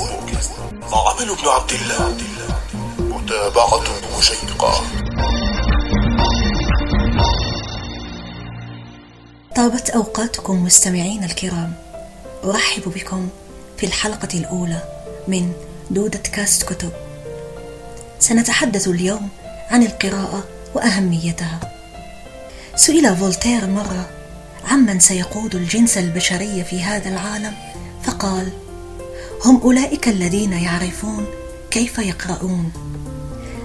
وعمل 0.00 1.36
بن 1.42 1.48
عبد 1.48 1.70
الله؟ 1.70 2.16
متابعة 2.98 3.82
مشيقة 4.18 4.82
طابت 9.56 9.90
أوقاتكم 9.90 10.64
مستمعين 10.64 11.24
الكرام. 11.24 11.72
أرحب 12.44 12.82
بكم 12.86 13.28
في 13.76 13.86
الحلقة 13.86 14.28
الأولى 14.34 14.82
من 15.28 15.52
دودة 15.90 16.18
كاست 16.18 16.72
كتب. 16.72 16.92
سنتحدث 18.18 18.88
اليوم 18.88 19.28
عن 19.70 19.82
القراءة 19.82 20.44
وأهميتها. 20.74 21.60
سئل 22.76 23.16
فولتير 23.16 23.66
مرة 23.66 24.10
عمن 24.70 25.00
سيقود 25.00 25.54
الجنس 25.54 25.98
البشري 25.98 26.64
في 26.64 26.82
هذا 26.82 27.08
العالم 27.08 27.54
فقال 28.02 28.52
هم 29.44 29.60
أولئك 29.60 30.08
الذين 30.08 30.52
يعرفون 30.52 31.24
كيف 31.70 31.98
يقرؤون. 31.98 32.72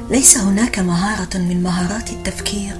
ليس 0.09 0.37
هناك 0.37 0.79
مهارة 0.79 1.37
من 1.37 1.63
مهارات 1.63 2.09
التفكير 2.09 2.77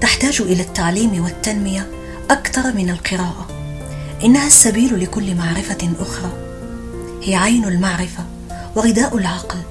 تحتاج 0.00 0.40
إلى 0.40 0.62
التعليم 0.62 1.24
والتنمية 1.24 1.90
أكثر 2.30 2.72
من 2.72 2.90
القراءة. 2.90 3.46
إنها 4.24 4.46
السبيل 4.46 5.00
لكل 5.00 5.34
معرفة 5.34 5.90
أخرى. 6.00 6.32
هي 7.22 7.34
عين 7.34 7.64
المعرفة 7.64 8.24
وغذاء 8.76 9.16
العقل 9.16 9.62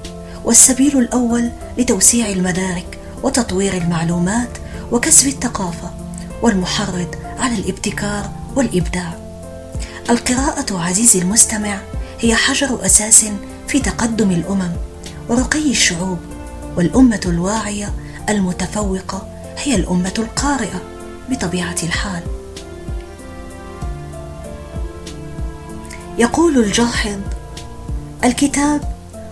والسبيل 0.44 0.98
الأول 0.98 1.50
لتوسيع 1.78 2.28
المدارك 2.28 2.98
وتطوير 3.22 3.76
المعلومات 3.76 4.58
وكسب 4.92 5.26
الثقافة 5.28 5.90
والمحرض 6.42 7.14
على 7.38 7.54
الابتكار 7.54 8.30
والإبداع. 8.56 9.18
القراءة 10.10 10.78
عزيزي 10.78 11.18
المستمع 11.18 11.78
هي 12.20 12.34
حجر 12.34 12.86
أساس 12.86 13.26
في 13.68 13.80
تقدم 13.80 14.30
الأمم 14.30 14.72
ورقي 15.28 15.70
الشعوب 15.70 16.18
والأمة 16.76 17.20
الواعية 17.26 17.92
المتفوقة 18.28 19.28
هي 19.58 19.74
الأمة 19.76 20.14
القارئة 20.18 20.82
بطبيعة 21.30 21.76
الحال. 21.82 22.22
يقول 26.18 26.58
الجاحظ 26.58 27.18
الكتاب 28.24 28.80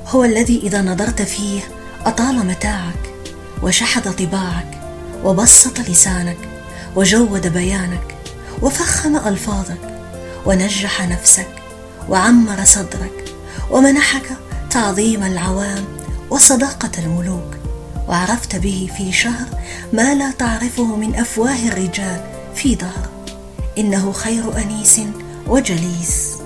هو 0.06 0.24
الذي 0.24 0.60
إذا 0.62 0.82
نظرت 0.82 1.22
فيه 1.22 1.60
أطال 2.06 2.46
متاعك 2.46 3.12
وشحذ 3.62 4.12
طباعك 4.12 4.80
وبسط 5.24 5.80
لسانك 5.80 6.38
وجود 6.96 7.46
بيانك 7.46 8.16
وفخم 8.62 9.16
ألفاظك 9.16 9.98
ونجح 10.46 11.08
نفسك 11.08 11.48
وعمر 12.08 12.64
صدرك 12.64 13.34
ومنحك 13.70 14.26
تعظيم 14.70 15.22
العوام 15.22 15.84
وصداقة 16.30 16.90
الملوك. 16.98 17.56
وعرفت 18.08 18.56
به 18.56 18.90
في 18.96 19.12
شهر 19.12 19.46
ما 19.92 20.14
لا 20.14 20.30
تعرفه 20.30 20.96
من 20.96 21.14
أفواه 21.14 21.68
الرجال 21.68 22.24
في 22.54 22.74
دار 22.74 23.08
إنه 23.78 24.12
خير 24.12 24.62
أنيس 24.62 25.00
وجليس. 25.46 26.36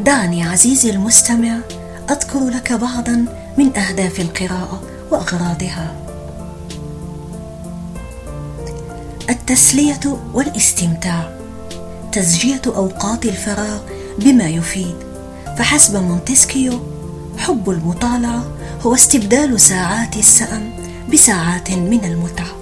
دعني 0.00 0.44
عزيزي 0.44 0.90
المستمع 0.90 1.58
أذكر 2.10 2.48
لك 2.48 2.72
بعضا 2.72 3.24
من 3.58 3.76
أهداف 3.76 4.20
القراءة 4.20 4.82
وأغراضها. 5.10 5.96
التسلية 9.30 10.18
والاستمتاع. 10.34 11.37
تزجية 12.12 12.62
أوقات 12.66 13.24
الفراغ 13.24 13.78
بما 14.18 14.48
يفيد. 14.48 14.94
فحسب 15.58 16.02
مونتسكيو 16.02 16.80
حب 17.38 17.70
المطالعة 17.70 18.44
هو 18.82 18.94
استبدال 18.94 19.60
ساعات 19.60 20.16
السأم 20.16 20.72
بساعات 21.12 21.70
من 21.70 22.04
المتعة. 22.04 22.56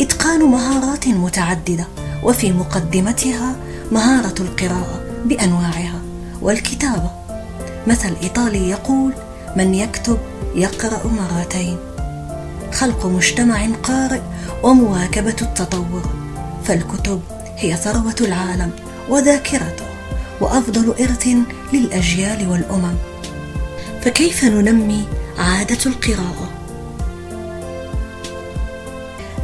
إتقان 0.00 0.44
مهارات 0.44 1.08
متعددة 1.08 1.86
وفي 2.22 2.52
مقدمتها 2.52 3.56
مهارة 3.92 4.34
القراءة 4.42 5.00
بأنواعها 5.24 6.00
والكتابة. 6.42 7.10
مثل 7.86 8.16
إيطالي 8.22 8.70
يقول 8.70 9.12
من 9.56 9.74
يكتب 9.74 10.18
يقرأ 10.54 11.06
مرتين. 11.06 11.76
خلق 12.72 13.06
مجتمع 13.06 13.66
قارئ 13.82 14.20
ومواكبة 14.62 15.36
التطور. 15.42 16.02
فالكتب 16.64 17.20
هي 17.58 17.76
ثروة 17.76 18.16
العالم 18.20 18.70
وذاكرته 19.08 19.84
وأفضل 20.40 20.94
إرث 21.00 21.28
للأجيال 21.72 22.48
والأمم. 22.48 22.94
فكيف 24.02 24.44
ننمي 24.44 25.04
عادة 25.38 25.78
القراءة؟ 25.86 26.48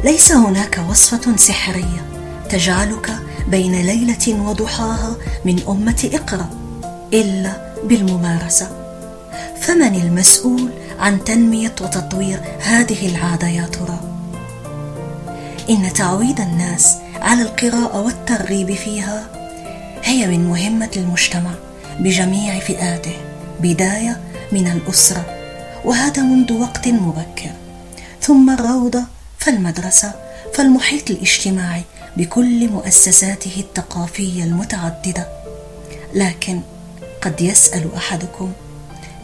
ليس 0.03 0.31
هناك 0.31 0.85
وصفة 0.89 1.35
سحرية 1.35 2.05
تجعلك 2.49 3.11
بين 3.47 3.81
ليلة 3.81 4.49
وضحاها 4.49 5.15
من 5.45 5.59
أمة 5.67 6.09
اقرأ 6.13 6.49
إلا 7.13 7.73
بالممارسة. 7.83 8.69
فمن 9.61 9.95
المسؤول 9.95 10.69
عن 10.99 11.23
تنمية 11.23 11.75
وتطوير 11.81 12.39
هذه 12.59 13.07
العادة 13.07 13.47
يا 13.47 13.67
ترى؟ 13.67 13.99
إن 15.69 15.93
تعويد 15.93 16.39
الناس 16.39 16.95
على 17.25 17.41
القراءة 17.41 18.01
والترغيب 18.01 18.73
فيها. 18.73 19.27
هي 20.03 20.27
من 20.27 20.47
مهمة 20.47 20.91
المجتمع 20.97 21.51
بجميع 21.99 22.59
فئاته 22.59 23.17
بداية 23.61 24.21
من 24.51 24.67
الأسرة 24.67 25.25
وهذا 25.85 26.21
منذ 26.21 26.53
وقت 26.53 26.87
مبكر. 26.87 27.51
ثم 28.21 28.49
الروضة 28.49 29.03
فالمدرسة 29.39 30.11
فالمحيط 30.53 31.09
الاجتماعي 31.09 31.81
بكل 32.17 32.69
مؤسساته 32.69 33.59
الثقافية 33.59 34.43
المتعددة. 34.43 35.27
لكن 36.13 36.61
قد 37.21 37.41
يسأل 37.41 37.95
أحدكم 37.95 38.51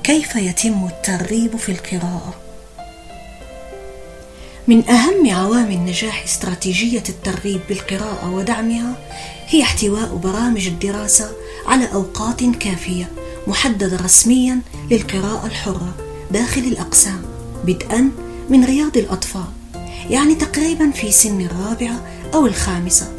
كيف 0.03 0.35
يتم 0.35 0.85
الترغيب 0.85 1.57
في 1.57 1.71
القراءة؟ 1.71 2.33
من 4.67 4.89
أهم 4.89 5.29
عوامل 5.29 5.77
نجاح 5.77 6.23
استراتيجية 6.23 7.03
الترغيب 7.09 7.59
بالقراءة 7.69 8.29
ودعمها 8.33 8.95
هي 9.47 9.63
احتواء 9.63 10.15
برامج 10.15 10.67
الدراسة 10.67 11.31
على 11.67 11.93
أوقات 11.93 12.43
كافية 12.43 13.11
محددة 13.47 13.97
رسميا 13.97 14.59
للقراءة 14.91 15.45
الحرة 15.45 15.95
داخل 16.31 16.61
الأقسام 16.61 17.21
بدءا 17.65 18.11
من 18.49 18.65
رياض 18.65 18.97
الأطفال 18.97 19.45
يعني 20.09 20.35
تقريبا 20.35 20.91
في 20.91 21.11
سن 21.11 21.41
الرابعة 21.41 22.01
أو 22.33 22.45
الخامسة. 22.45 23.11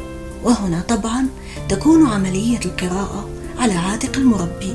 وهنا 0.43 0.81
طبعا 0.81 1.27
تكون 1.69 2.07
عملية 2.07 2.59
القراءة 2.65 3.29
على 3.59 3.73
عاتق 3.73 4.17
المربي 4.17 4.73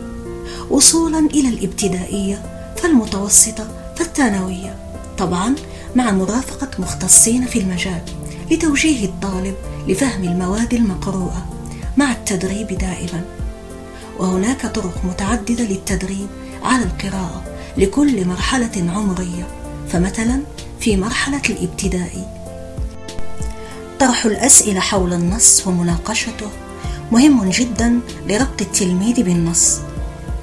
وصولا 0.70 1.18
إلى 1.18 1.48
الابتدائية 1.48 2.42
فالمتوسطة 2.76 3.94
فالثانوية. 3.96 4.76
طبعا 5.18 5.54
مع 5.98 6.10
مرافقة 6.10 6.68
مختصين 6.78 7.46
في 7.46 7.58
المجال 7.58 8.02
لتوجيه 8.50 9.04
الطالب 9.04 9.54
لفهم 9.88 10.24
المواد 10.24 10.74
المقروءة 10.74 11.46
مع 11.96 12.12
التدريب 12.12 12.66
دائما. 12.66 13.24
وهناك 14.18 14.66
طرق 14.66 15.04
متعددة 15.04 15.64
للتدريب 15.64 16.26
على 16.62 16.84
القراءة 16.84 17.42
لكل 17.76 18.26
مرحلة 18.26 18.92
عمرية 18.94 19.46
فمثلا 19.88 20.42
في 20.80 20.96
مرحلة 20.96 21.42
الابتدائي 21.50 22.24
طرح 24.00 24.24
الأسئلة 24.24 24.80
حول 24.80 25.12
النص 25.12 25.66
ومناقشته 25.66 26.50
مهم 27.12 27.50
جدا 27.50 28.00
لربط 28.26 28.62
التلميذ 28.62 29.22
بالنص. 29.22 29.78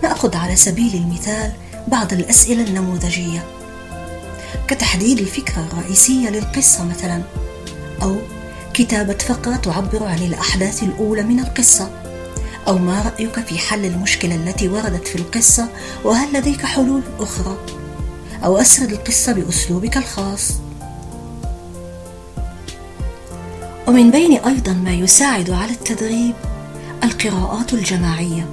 نأخذ 0.04 0.36
على 0.36 0.56
سبيل 0.56 0.96
المثال 0.96 1.51
بعض 1.88 2.13
الأسئلة 2.13 2.63
النموذجية. 2.63 3.55
كتحديد 4.68 5.20
الفكرة 5.20 5.68
الرئيسية 5.72 6.30
للقصة 6.30 6.86
مثلا 6.86 7.22
أو 8.02 8.18
كتابة 8.74 9.18
فقرة 9.18 9.56
تعبر 9.56 10.04
عن 10.04 10.18
الأحداث 10.18 10.84
الأولى 10.84 11.24
من 11.24 11.40
القصة 11.40 11.90
أو 12.68 12.78
ما 12.78 13.02
رأيك 13.02 13.40
في 13.40 13.58
حل 13.58 13.86
المشكلة 13.86 14.36
التي 14.36 14.68
وردت 14.70 15.08
في 15.08 15.16
القصة 15.16 15.68
وهل 16.04 16.34
لديك 16.34 16.66
حلول 16.66 17.02
أخرى 17.20 17.58
أو 18.46 18.58
أسرد 18.58 18.92
القصة 18.92 19.34
بأسلوبك 19.34 19.98
الخاص. 19.98 20.52
ومن 23.88 24.12
بين 24.12 24.38
أيضا 24.38 24.74
ما 24.74 24.94
يساعد 24.94 25.50
على 25.50 25.72
التدريب 25.72 26.34
القراءات 27.04 27.74
الجماعية 27.74 28.50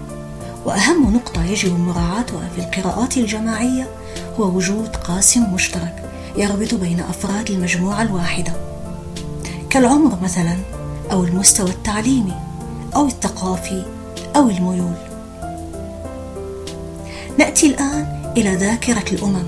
وأهم 0.64 1.14
نقطة 1.14 1.44
يجب 1.44 1.78
مراعاتها 1.78 2.48
في 2.56 2.60
القراءات 2.60 3.16
الجماعية 3.16 3.88
هو 4.36 4.56
وجود 4.56 4.96
قاسم 4.96 5.54
مشترك. 5.54 6.01
يربط 6.36 6.74
بين 6.74 7.00
أفراد 7.00 7.50
المجموعة 7.50 8.02
الواحدة. 8.02 8.52
كالعمر 9.70 10.18
مثلا 10.22 10.56
أو 11.12 11.24
المستوى 11.24 11.70
التعليمي 11.70 12.34
أو 12.94 13.06
الثقافي 13.06 13.84
أو 14.36 14.48
الميول. 14.48 14.94
نأتي 17.38 17.66
الآن 17.66 18.32
إلى 18.36 18.54
ذاكرة 18.54 19.04
الأمم 19.12 19.46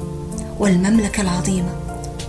والمملكة 0.58 1.20
العظيمة 1.20 1.72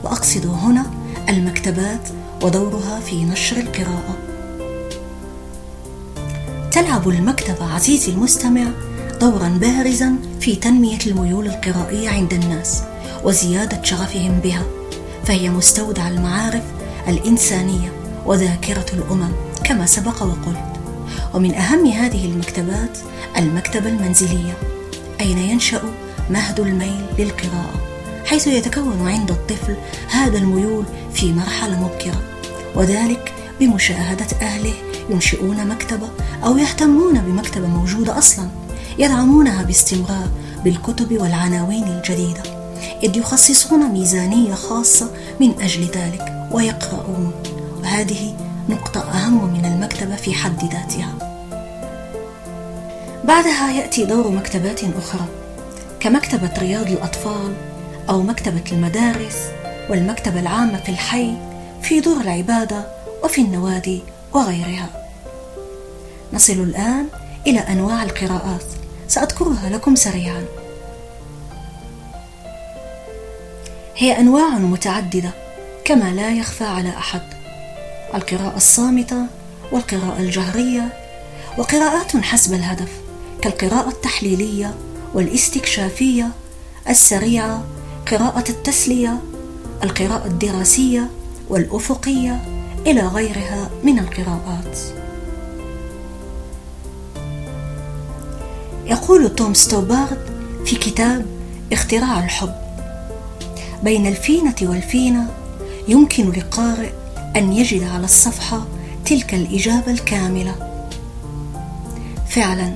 وأقصد 0.04 0.46
هنا 0.46 0.86
المكتبات 1.30 2.10
ودورها 2.42 3.00
في 3.00 3.24
نشر 3.24 3.58
القراءة. 3.58 4.18
تلعب 6.72 7.10
المكتبة 7.10 7.74
عزيزي 7.74 8.12
المستمع 8.12 8.66
دورا 9.22 9.48
بارزا 9.62 10.16
في 10.40 10.56
تنمية 10.56 11.00
الميول 11.08 11.48
القرائية 11.48 12.10
عند 12.10 12.34
الناس. 12.34 12.84
وزيادة 13.26 13.84
شغفهم 13.84 14.40
بها 14.40 14.64
فهي 15.26 15.50
مستودع 15.50 16.08
المعارف 16.08 16.64
الإنسانية 17.08 17.92
وذاكرة 18.26 18.86
الأمم 18.94 19.32
كما 19.64 19.86
سبق 19.86 20.24
وقلت. 20.24 20.76
ومن 21.34 21.56
أهم 21.56 21.88
هذه 21.88 22.26
المكتبات 22.26 22.98
المكتبة 23.38 23.90
المنزلية 23.90 24.58
أين 25.22 25.38
ينشأ 25.38 25.82
مهد 26.30 26.60
الميل 26.60 27.06
للقراءة 27.20 27.80
حيث 28.26 28.48
يتكون 28.48 29.08
عند 29.08 29.32
الطفل 29.32 29.76
هذا 30.10 30.38
الميول 30.38 30.86
في 31.14 31.34
مرحلة 31.34 31.80
مبكرة 31.80 32.22
وذلك 32.76 33.34
بمشاهدة 33.60 34.28
أهله 34.42 34.74
ينشئون 35.10 35.68
مكتبة 35.68 36.10
أو 36.44 36.58
يهتمون 36.58 37.20
بمكتبة 37.20 37.68
موجودة 37.68 38.18
أصلا 38.18 38.48
يدعمونها 39.00 39.64
باستمرار 39.64 40.28
بالكتب 40.64 41.22
والعناوين 41.22 41.84
الجديدة. 41.84 42.55
إذ 43.04 43.18
يخصصون 43.18 43.90
ميزانية 43.90 44.54
خاصة 44.54 45.12
من 45.40 45.62
أجل 45.62 45.84
ذلك 45.84 46.48
ويقرؤون. 46.52 47.34
وهذه 47.84 48.36
نقطة 48.70 49.00
أهم 49.00 49.54
من 49.54 49.66
المكتبة 49.66 50.16
في 50.16 50.34
حد 50.34 50.64
ذاتها. 50.64 51.14
بعدها 53.24 53.72
يأتي 53.72 54.06
دور 54.06 54.32
مكتبات 54.32 54.84
أخرى 54.84 55.26
كمكتبة 56.00 56.52
رياض 56.60 56.92
الأطفال 56.92 57.54
أو 58.10 58.22
مكتبة 58.22 58.64
المدارس 58.72 59.38
والمكتبة 59.90 60.40
العامة 60.40 60.78
في 60.78 60.90
الحي 60.90 61.34
في 61.82 62.00
دور 62.00 62.22
العبادة 62.22 62.88
وفي 63.24 63.42
النوادي 63.42 64.04
وغيرها. 64.34 64.90
نصل 66.34 66.54
الآن 66.54 67.08
إلى 67.48 67.60
أنواع 67.60 68.04
القراءات 68.04 68.66
سأذكرها 69.08 69.70
لكم 69.70 69.96
سريعا. 69.96 70.46
هي 73.98 74.20
أنواع 74.20 74.50
متعددة 74.50 75.32
كما 75.86 76.14
لا 76.14 76.32
يخفى 76.32 76.64
على 76.64 76.90
أحد 76.90 77.22
القراءة 78.14 78.56
الصامتة 78.56 79.26
والقراءة 79.72 80.20
الجهرية 80.20 80.94
وقراءات 81.58 82.18
حسب 82.18 82.54
الهدف 82.54 82.90
كالقراءة 83.42 83.90
التحليلية 83.90 84.74
والاستكشافية 85.14 86.30
السريعة 86.90 87.64
قراءة 88.12 88.50
التسلية 88.50 89.20
القراءة 89.84 90.26
الدراسية 90.26 91.10
والأفقية 91.50 92.42
إلى 92.88 93.02
غيرها 93.02 93.70
من 93.84 94.00
القراءات. 94.00 94.80
يقول 98.86 99.36
توم 99.36 99.54
ستوبارد 99.54 100.20
في 100.66 100.76
كتاب 100.76 101.26
اختراع 101.74 102.24
الحب 102.24 102.65
بين 103.84 104.08
الفينة 104.08 104.56
والفينة 104.62 105.28
يمكن 105.88 106.32
للقارئ 106.32 106.92
أن 107.36 107.54
يجد 107.54 107.84
على 107.84 108.04
الصفحة 108.04 108.66
تلك 109.06 109.34
الإجابة 109.34 109.92
الكاملة. 109.92 110.56
فعلا 112.30 112.74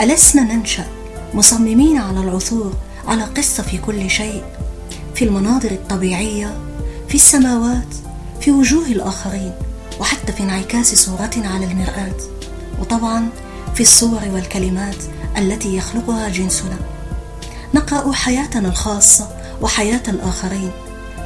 ألسنا 0.00 0.42
ننشأ 0.42 0.86
مصممين 1.34 1.98
على 1.98 2.20
العثور 2.20 2.74
على 3.06 3.22
قصة 3.24 3.62
في 3.62 3.78
كل 3.78 4.10
شيء 4.10 4.42
في 5.14 5.24
المناظر 5.24 5.70
الطبيعية 5.70 6.56
في 7.08 7.14
السماوات 7.14 7.94
في 8.40 8.50
وجوه 8.50 8.86
الآخرين 8.86 9.52
وحتى 10.00 10.32
في 10.32 10.42
انعكاس 10.42 10.94
صورة 10.94 11.30
على 11.36 11.64
المرآة 11.64 12.16
وطبعا 12.80 13.28
في 13.74 13.80
الصور 13.80 14.20
والكلمات 14.32 14.96
التي 15.36 15.76
يخلقها 15.76 16.28
جنسنا. 16.28 16.78
نقرأ 17.74 18.12
حياتنا 18.12 18.68
الخاصة 18.68 19.28
وحياة 19.64 20.02
الآخرين. 20.08 20.70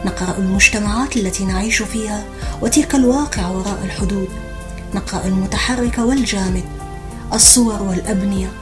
نقرأ 0.05 0.39
المجتمعات 0.39 1.17
التي 1.17 1.45
نعيش 1.45 1.83
فيها 1.83 2.25
وتلك 2.63 2.95
الواقع 2.95 3.49
وراء 3.49 3.85
الحدود. 3.85 4.29
نقرأ 4.95 5.27
المتحرك 5.27 5.99
والجامد. 5.99 6.65
الصور 7.33 7.83
والأبنية. 7.83 8.53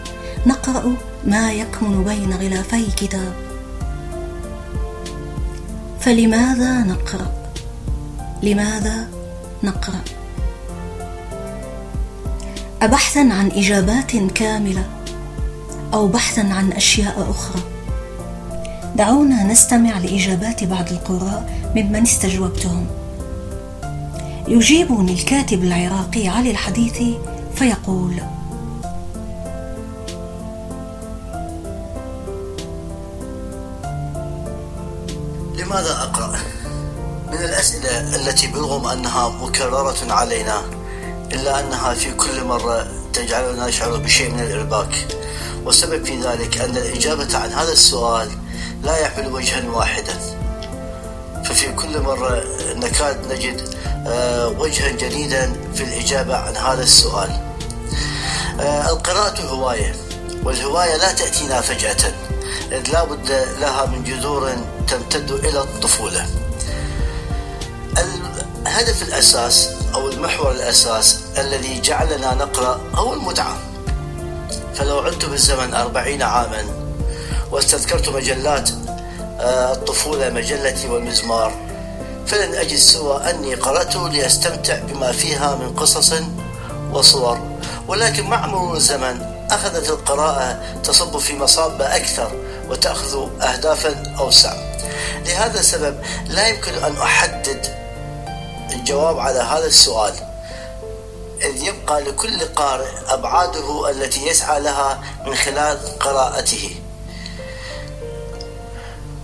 نقرأ 0.46 0.94
ما 1.24 1.52
يكمن 1.52 2.04
بين 2.04 2.32
غلافي 2.32 2.86
كتاب. 2.96 3.32
فلماذا 6.00 6.78
نقرأ؟ 6.78 7.32
لماذا 8.42 9.08
نقرأ؟ 9.62 10.00
أبحثا 12.82 13.20
عن 13.20 13.50
إجابات 13.54 14.16
كاملة 14.16 14.84
أو 15.94 16.08
بحثا 16.08 16.40
عن 16.40 16.72
أشياء 16.72 17.30
أخرى. 17.30 17.75
دعونا 18.96 19.42
نستمع 19.42 19.98
لإجابات 19.98 20.64
بعض 20.64 20.92
القراء 20.92 21.70
ممن 21.74 22.02
استجوبتهم 22.02 22.86
يجيبني 24.48 25.12
الكاتب 25.12 25.64
العراقي 25.64 26.28
علي 26.28 26.50
الحديثي 26.50 27.18
فيقول 27.54 28.20
لماذا 35.54 35.92
أقرأ؟ 36.02 36.38
من 37.28 37.38
الأسئلة 37.38 38.16
التي 38.16 38.46
بالرغم 38.46 38.86
أنها 38.86 39.28
مكررة 39.28 40.12
علينا 40.12 40.62
إلا 41.32 41.60
أنها 41.60 41.94
في 41.94 42.14
كل 42.14 42.44
مرة 42.44 42.86
تجعلنا 43.12 43.68
نشعر 43.68 43.96
بشيء 43.96 44.30
من 44.30 44.40
الإرباك 44.40 45.06
والسبب 45.64 46.04
في 46.04 46.20
ذلك 46.20 46.58
أن 46.58 46.76
الإجابة 46.76 47.38
عن 47.38 47.52
هذا 47.52 47.72
السؤال 47.72 48.45
لا 48.86 48.98
يحمل 48.98 49.32
وجها 49.32 49.70
واحدا. 49.70 50.14
ففي 51.44 51.72
كل 51.72 52.00
مرة 52.00 52.44
نكاد 52.74 53.32
نجد 53.32 53.74
آه، 54.06 54.48
وجها 54.48 54.90
جديدا 54.90 55.52
في 55.74 55.84
الإجابة 55.84 56.36
عن 56.36 56.56
هذا 56.56 56.82
السؤال. 56.82 57.30
آه، 58.60 58.90
القراءة 58.90 59.40
هواية 59.40 59.94
والهواية 60.44 60.96
لا 60.96 61.12
تأتينا 61.12 61.60
فجأة. 61.60 62.12
إذ 62.72 62.90
لا 62.92 63.04
بد 63.04 63.30
لها 63.60 63.86
من 63.86 64.04
جذور 64.04 64.52
تمتد 64.88 65.30
إلى 65.30 65.60
الطفولة. 65.60 66.26
الهدف 68.66 69.02
الأساس 69.02 69.70
أو 69.94 70.08
المحور 70.08 70.52
الأساس 70.52 71.20
الذي 71.38 71.80
جعلنا 71.80 72.34
نقرأ 72.34 72.80
هو 72.94 73.12
المتعة. 73.12 73.56
فلو 74.74 74.98
عدت 74.98 75.24
بالزمن 75.24 75.74
أربعين 75.74 76.22
عاما 76.22 76.85
واستذكرت 77.50 78.08
مجلات 78.08 78.70
آه، 79.40 79.72
الطفولة 79.72 80.28
مجلتي 80.28 80.88
والمزمار. 80.88 81.52
فلن 82.26 82.54
أجد 82.54 82.76
سوى 82.76 83.30
أني 83.30 83.54
قرأت 83.54 83.96
لأستمتع 83.96 84.78
بما 84.78 85.12
فيها 85.12 85.54
من 85.54 85.74
قصص 85.76 86.12
وصور. 86.92 87.38
ولكن 87.88 88.26
مع 88.26 88.46
مرور 88.46 88.76
الزمن 88.76 89.46
أخذت 89.50 89.90
القراءة 89.90 90.60
تصب 90.84 91.18
في 91.18 91.36
مصاب 91.36 91.82
أكثر 91.82 92.32
وتأخذ 92.70 93.28
أهدافا 93.42 94.14
أوسع. 94.18 94.52
لهذا 95.26 95.60
السبب 95.60 96.00
لا 96.28 96.48
يمكن 96.48 96.72
أن 96.74 96.96
أحدد 96.96 97.66
الجواب 98.72 99.18
على 99.18 99.38
هذا 99.40 99.66
السؤال. 99.66 100.14
إذ 101.42 101.62
يبقى 101.64 102.02
لكل 102.02 102.40
قارئ 102.40 102.88
أبعاده 103.08 103.90
التي 103.90 104.26
يسعى 104.26 104.60
لها 104.60 105.00
من 105.26 105.34
خلال 105.34 105.98
قراءته. 105.98 106.76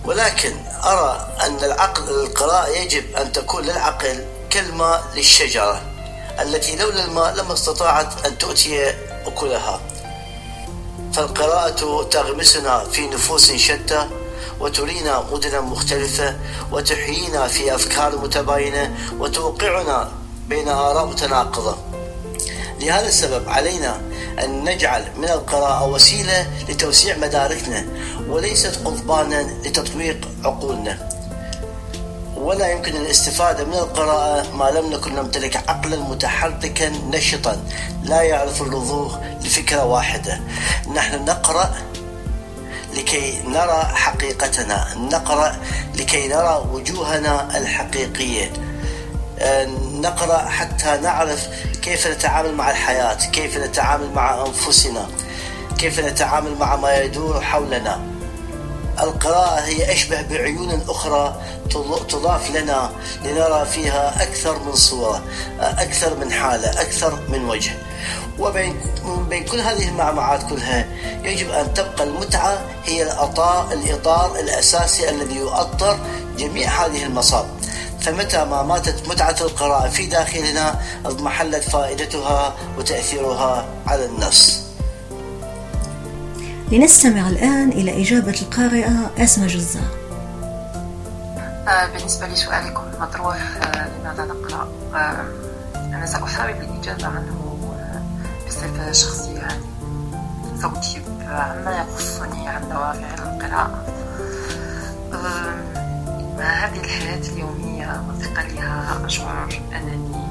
ولكن 0.05 0.53
أرى 0.83 1.27
أن 1.41 1.63
العقل 1.63 2.09
القراءة 2.09 2.67
يجب 2.67 3.15
أن 3.15 3.31
تكون 3.31 3.63
للعقل 3.63 4.25
كالماء 4.49 5.03
للشجرة 5.15 5.81
التي 6.41 6.75
لولا 6.75 7.05
الماء 7.05 7.35
لما 7.35 7.53
استطاعت 7.53 8.25
أن 8.25 8.37
تؤتي 8.37 8.89
أكلها. 9.25 9.79
فالقراءة 11.13 12.03
تغمسنا 12.03 12.83
في 12.83 13.07
نفوس 13.07 13.51
شتى 13.51 14.09
وترينا 14.59 15.25
مدنا 15.31 15.61
مختلفة 15.61 16.37
وتحيينا 16.71 17.47
في 17.47 17.75
أفكار 17.75 18.17
متباينة 18.17 18.95
وتوقعنا 19.19 20.11
بين 20.47 20.69
آراء 20.69 21.05
متناقضة. 21.05 21.92
لهذا 22.83 23.07
السبب 23.07 23.49
علينا 23.49 24.01
أن 24.43 24.63
نجعل 24.63 25.05
من 25.17 25.29
القراءة 25.29 25.87
وسيلة 25.87 26.47
لتوسيع 26.69 27.17
مداركنا 27.17 27.85
وليست 28.27 28.75
قضبانا 28.85 29.41
لتطويق 29.41 30.27
عقولنا. 30.43 31.09
ولا 32.37 32.71
يمكن 32.71 32.95
الاستفادة 32.95 33.65
من 33.65 33.73
القراءة 33.73 34.55
ما 34.55 34.71
لم 34.71 34.93
نكن 34.93 35.15
نمتلك 35.15 35.69
عقلا 35.69 35.97
متحركا 35.97 36.89
نشطا 36.89 37.63
لا 38.03 38.21
يعرف 38.21 38.61
الرضوخ 38.61 39.17
لفكرة 39.41 39.85
واحدة. 39.85 40.39
نحن 40.95 41.25
نقرأ 41.25 41.75
لكي 42.97 43.41
نرى 43.47 43.83
حقيقتنا 43.93 44.87
نقرأ 44.97 45.55
لكي 45.95 46.27
نرى 46.27 46.65
وجوهنا 46.71 47.57
الحقيقية. 47.57 48.51
آه، 49.39 49.65
نقرأ 49.93 50.37
حتى 50.37 50.97
نعرف 51.01 51.47
كيف 51.83 52.07
نتعامل 52.07 52.55
مع 52.55 52.71
الحياة 52.71 53.15
كيف 53.15 53.57
نتعامل 53.57 54.13
مع 54.13 54.45
أنفسنا 54.45 55.07
كيف 55.77 55.99
نتعامل 55.99 56.55
مع 56.59 56.75
ما 56.75 56.97
يدور 56.97 57.41
حولنا. 57.41 58.01
القراءة 58.99 59.59
هي 59.59 59.93
أشبه 59.93 60.21
بعيون 60.21 60.81
أخرى 60.89 61.41
تضاف 62.09 62.51
لنا 62.51 62.91
لنرى 63.25 63.65
فيها 63.65 64.23
أكثر 64.23 64.59
من 64.59 64.75
صورة 64.75 65.23
أكثر 65.59 66.15
من 66.17 66.31
حالة 66.31 66.81
أكثر 66.81 67.19
من 67.29 67.45
وجه. 67.49 67.71
وبين 68.39 68.75
بين 69.29 69.43
كل 69.43 69.59
هذه 69.59 69.87
المعمعات 69.87 70.49
كلها 70.49 70.87
يجب 71.23 71.49
أن 71.51 71.73
تبقى 71.73 72.03
المتعة 72.03 72.61
هي 72.85 73.03
الأطار 73.03 73.73
الإطار 73.73 74.39
الأساسي 74.39 75.09
الذي 75.09 75.35
يؤطر 75.35 75.97
جميع 76.37 76.85
هذه 76.85 77.03
المصاب 77.03 77.45
فمتى 78.03 78.45
ما 78.45 78.63
ماتت 78.63 79.09
متعة 79.09 79.35
القراءة 79.41 79.89
في 79.89 80.05
داخلنا 80.05 80.79
اضمحلت 81.05 81.63
فائدتها 81.63 82.55
وتأثيرها 82.77 83.65
على 83.87 84.05
النفس. 84.05 84.63
لنستمع 86.71 87.29
الآن 87.29 87.69
إلى 87.69 88.01
إجابة 88.01 88.41
القارئة 88.41 89.11
أسمى 89.17 89.47
جزار 89.47 90.03
آه، 91.67 91.85
بالنسبة 91.85 92.27
لسؤالكم 92.27 92.83
المطروح 92.93 93.37
آه، 93.37 93.87
لماذا 93.99 94.25
نقرأ؟ 94.25 94.67
آه، 94.95 95.25
أنا 95.75 96.05
سأحاول 96.05 96.51
الإجابة 96.51 97.07
عنه 97.07 97.57
بصفة 98.47 98.91
شخصية. 98.91 99.39
يعني 99.39 99.63
سأجيب 100.61 101.03
عما 101.29 101.85
يخصني 101.89 102.47
عن 102.47 102.69
دوافع 102.69 103.13
القراءة. 103.23 103.85
هذه 106.41 106.79
الحياة 106.79 107.21
اليومية 107.33 108.03
وثقلها 108.09 109.05
أشعر 109.05 109.61
أنني 109.75 110.23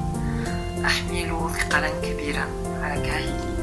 أحمل 0.85 1.49
ثقلا 1.59 1.89
كبيرا 1.89 2.45
على 2.81 3.01
كاهلي. 3.01 3.53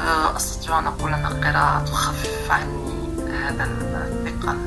آه، 0.00 0.36
أستطيع 0.36 0.78
أن 0.78 0.86
أقول 0.86 1.14
أن 1.14 1.26
القراءة 1.26 1.84
تخفف 1.84 2.50
عني 2.50 2.96
هذا 3.44 3.64
الثقل. 3.64 4.58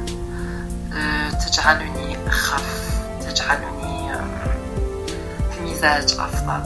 آه، 0.93 1.29
تجعلني 1.29 2.27
أخف 2.27 2.99
تجعلني 3.21 4.11
في 5.51 5.61
مزاج 5.61 6.17
أفضل. 6.19 6.61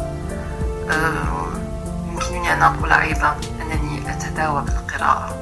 آه، 0.92 1.48
يمكنني 2.12 2.54
أن 2.54 2.62
أقول 2.62 2.92
أيضا 2.92 3.36
أنني 3.62 4.12
أتداوى 4.12 4.62
بالقراءة 4.62 5.36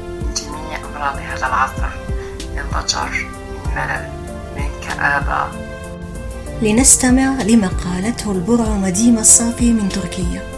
من 0.00 0.34
جميع 0.34 0.78
أمراض 0.78 1.16
هذا 1.16 1.46
العصر 1.46 1.88
من 2.56 2.62
ضجر 2.72 3.10
من 3.10 3.39
ملل 3.75 4.09
من 4.55 4.69
كآبة 4.87 5.47
لنستمع 6.61 7.41
لما 7.41 7.67
قالته 7.67 8.31
البرع 8.31 8.65
مديمة 8.69 9.21
الصافي 9.21 9.73
من 9.73 9.89
تركيا 9.89 10.55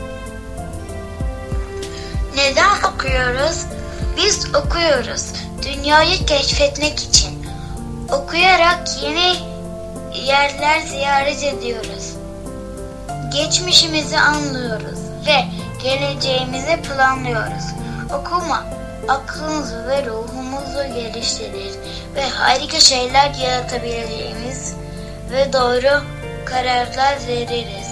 Neden 2.35 2.93
okuyoruz? 2.93 3.65
Biz 4.17 4.55
okuyoruz. 4.55 5.33
Dünyayı 5.63 6.25
keşfetmek 6.25 6.99
için. 6.99 7.47
Okuyarak 8.11 9.03
yeni 9.03 9.35
yerler 10.25 10.81
ziyaret 10.81 11.43
ediyoruz. 11.43 12.15
Geçmişimizi 13.33 14.17
anlıyoruz 14.19 14.99
ve 15.27 15.45
geleceğimizi 15.83 16.81
planlıyoruz. 16.81 17.65
Okuma 18.13 18.65
aklımızı 19.07 19.87
ve 19.87 20.05
ruhumuzu 20.05 20.93
geliştirir 20.95 21.70
Ve 22.14 22.28
harika 22.28 22.80
şeyler 22.80 23.34
yaratabileceğimiz 23.34 24.74
ve 25.32 25.52
doğru 25.52 26.04
kararlar 26.44 27.16
veririz. 27.28 27.88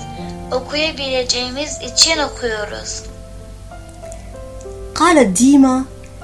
Okuyabileceğimiz 0.52 1.78
için 1.82 2.18
okuyoruz. 2.18 3.02
قالت 4.94 5.30
ديما 5.42 5.76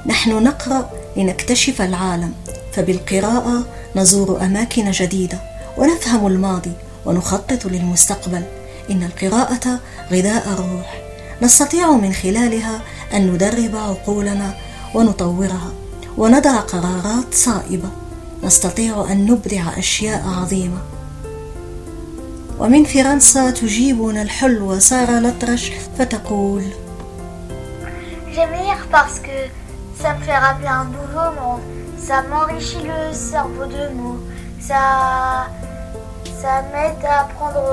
نحن 0.07 0.31
نقرأ 0.49 0.81
لنكتشف 1.17 1.77
العالم. 1.89 2.33
فبالقراءة 2.73 3.57
نزور 3.97 4.29
أماكن 4.47 4.91
جديدة 4.91 5.39
ونفهم 5.79 6.27
الماضي 6.27 6.73
ونخطط 7.07 7.67
للمستقبل. 7.67 8.43
إن 8.91 9.03
القراءة 9.03 9.81
غذاء 10.13 10.45
الروح 10.55 11.03
نستطيع 11.43 11.91
من 11.91 12.13
خلالها 12.13 12.81
أن 13.15 13.27
ندرب 13.31 13.77
عقولنا 13.77 14.55
ونطورها. 14.95 15.86
وندع 16.18 16.60
قرارات 16.60 17.34
صائبه 17.34 17.90
نستطيع 18.44 19.12
ان 19.12 19.26
نبدع 19.26 19.78
اشياء 19.78 20.24
عظيمه 20.28 20.82
ومن 22.60 22.84
فرنسا 22.84 23.52
تجيبنا 23.52 24.22
الحلوة 24.22 24.80
سارة 24.80 25.20
لطرش 25.20 25.72
فتقول 25.98 26.64
J'aime 28.36 28.54
lire 28.64 28.88
parce 28.92 29.20
que 29.20 29.38
ça 30.02 30.14
me 30.14 30.22
fait 30.24 30.38
rappeler 30.38 30.68
un 30.68 30.86
nouveau 30.86 31.30
monde. 31.40 31.62
Ça 31.98 32.24
m'enrichit 32.30 32.84
le 32.92 33.14
cerveau 33.14 33.66
de 33.66 33.94
mots. 33.94 34.22
Ça, 34.68 35.48
ça 36.42 36.54
m'aide 36.72 37.04
à 37.04 37.22
apprendre 37.24 37.64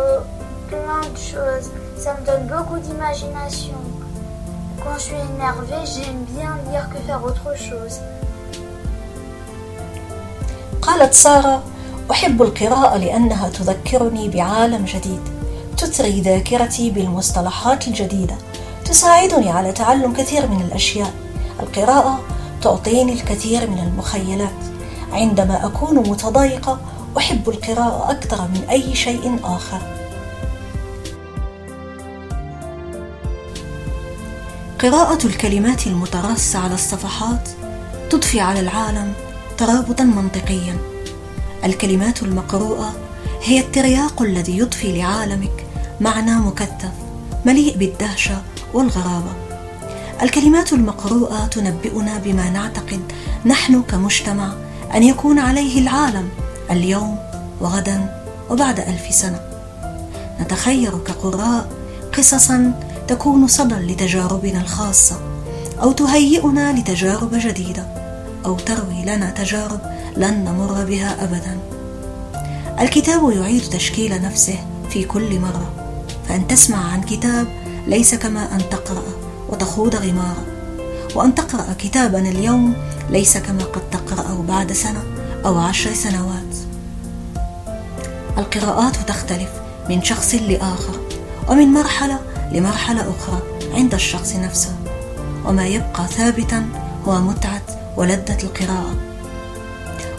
plein 0.69 1.03
de 1.15 1.17
choses. 1.17 1.71
Ça 1.97 2.17
me 2.17 2.27
donne 2.27 2.47
beaucoup 2.49 2.79
d'imagination. 2.81 3.81
Quand 4.83 4.95
je 4.95 5.05
suis 5.09 5.23
énervée, 5.35 5.85
j'aime 5.95 6.25
bien 6.35 6.59
lire 6.71 6.89
que 6.91 6.99
faire 7.07 7.23
autre 7.25 7.57
chose. 7.57 8.01
قالت 10.88 11.14
سارة 11.14 11.64
أحب 12.12 12.42
القراءة 12.42 12.98
لأنها 12.98 13.50
تذكرني 13.50 14.30
بعالم 14.30 14.86
جديد 14.86 15.22
تثري 15.78 16.22
ذاكرتي 16.22 16.90
بالمصطلحات 16.90 17.88
الجديدة 17.88 18.36
تساعدني 18.86 19.50
على 19.50 19.72
تعلم 19.72 20.14
كثير 20.14 20.48
من 20.48 20.62
الأشياء. 20.62 21.14
القراءة 21.60 22.20
تعطيني 22.62 23.14
الكثير 23.14 23.70
من 23.70 23.80
المخيلات. 23.80 24.50
عندما 25.12 25.66
أكون 25.66 25.96
متضايقة 25.96 26.80
أحب 27.18 27.50
القراءة 27.50 28.12
أكثر 28.12 28.42
من 28.42 28.64
أي 28.70 28.96
شيء 28.96 29.40
آخر. 29.44 29.82
قراءة 34.82 35.28
الكلمات 35.28 35.88
المتراصة 35.88 36.60
على 36.60 36.74
الصفحات 36.74 37.50
تضفي 38.10 38.40
على 38.40 38.60
العالم 38.60 39.14
ترابطا 39.64 40.04
منطقيا. 40.04 40.78
الكلمات 41.66 42.24
المقروءة 42.24 42.94
هي 43.44 43.60
الترياق 43.60 44.22
الذي 44.22 44.58
يضفي 44.58 44.98
لعالمك 44.98 45.66
معنى 46.02 46.36
مكثف 46.36 46.92
مليء 47.46 47.78
بالدهشة 47.78 48.42
والغرابة. 48.74 49.34
الكلمات 50.22 50.74
المقروءة 50.74 51.46
تنبئنا 51.46 52.18
بما 52.18 52.50
نعتقد 52.50 53.02
نحن 53.46 53.82
كمجتمع 53.82 54.54
أن 54.96 55.04
يكون 55.04 55.40
عليه 55.40 55.82
العالم 55.82 56.30
اليوم 56.72 57.18
وغدا 57.62 58.24
وبعد 58.50 58.80
ألف 58.80 59.16
سنة. 59.16 59.40
نتخير 60.42 60.98
كقراء 60.98 61.72
قصصا 62.18 62.82
تكون 63.08 63.48
صدى 63.48 63.76
لتجاربنا 63.76 64.62
الخاصة 64.62 65.20
أو 65.82 65.92
تهيئنا 65.92 66.80
لتجارب 66.80 67.30
جديدة. 67.34 68.03
أو 68.46 68.56
تروي 68.56 69.02
لنا 69.02 69.30
تجارب 69.30 69.80
لن 70.18 70.44
نمر 70.46 70.86
بها 70.86 71.24
ابدا. 71.24 71.58
الكتاب 72.80 73.32
يعيد 73.32 73.62
تشكيل 73.62 74.22
نفسه 74.22 74.60
في 74.90 75.04
كل 75.04 75.40
مرة 75.40 75.74
فإن 76.28 76.48
تسمع 76.48 76.92
عن 76.92 77.02
كتاب 77.02 77.48
ليس 77.88 78.16
كما 78.16 78.56
أن 78.56 78.70
تقرأ 78.70 79.04
وتخوض 79.50 79.96
غمارا. 79.96 80.44
وأن 81.16 81.36
تقرأ 81.36 81.66
كتابا 81.80 82.20
اليوم 82.20 82.74
ليس 83.10 83.38
كما 83.38 83.64
قد 83.64 83.82
تقرأه 83.92 84.44
بعد 84.48 84.72
سنة 84.72 85.04
أو 85.46 85.58
عشر 85.58 85.94
سنوات. 85.94 86.56
القراءات 88.38 88.96
تختلف 89.08 89.50
من 89.90 90.04
شخص 90.04 90.36
لآخر 90.36 91.00
ومن 91.50 91.68
مرحلة 91.68 92.20
لمرحلة 92.52 93.02
أخرى 93.02 93.42
عند 93.74 93.94
الشخص 93.94 94.36
نفسه. 94.36 94.76
وما 95.46 95.68
يبقى 95.68 96.08
ثابتا 96.08 96.66
هو 97.08 97.22
متعة 97.22 97.62
ولذة 97.98 98.38
القراءة. 98.44 98.96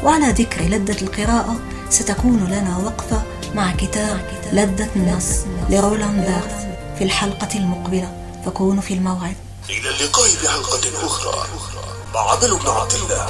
وعلى 0.05 0.31
ذكر 0.31 0.61
لذة 0.63 1.03
القراءة 1.03 1.57
ستكون 1.91 2.45
لنا 2.45 2.79
وقفة 2.79 3.23
مع 3.55 3.73
كتاب 3.73 4.21
لذة 4.53 4.89
النص 4.97 5.45
لرولاند 5.71 6.25
بيرث 6.25 6.67
في 6.99 7.05
الحلقة 7.05 7.59
المقبلة. 7.59 8.13
فكونوا 8.47 8.83
في 8.83 8.95
الموعد. 8.95 9.37
إلى 9.69 9.91
اللقاء 9.91 10.29
بحلقة 10.45 11.07
أخرى 11.07 11.47
مع 12.15 12.35
بن 12.57 12.69
عبد 12.69 12.93
الله. 12.93 13.27